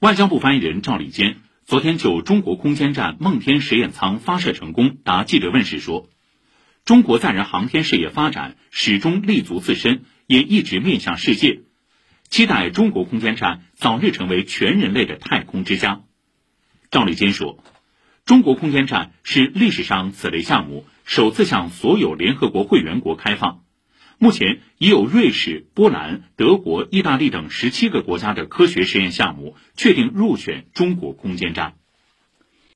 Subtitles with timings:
[0.00, 6.10] 外交部发言人赵立坚昨天就中国空间站梦天实验舱发射成功答记者问时说
[6.84, 11.62] ：“中国载人航天事业发展始终立足自身，也一直面向世界，
[12.28, 16.02] 期待中国空间站早日成为全人类的太空之家。”
[16.92, 17.58] 赵立坚说
[18.26, 23.62] ：“中国空间站是历史上此类项目首次向所有联合国会员国开放。”
[24.18, 31.74] 目前已有瑞士、波兰、德国、意大利等十七个国家的科学实验项目确定入选中国空间站。